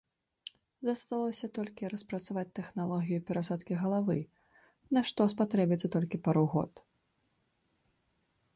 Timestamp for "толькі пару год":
5.97-6.71